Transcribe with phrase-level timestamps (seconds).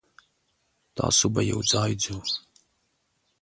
[0.95, 2.17] تاسو به یوځای ځو.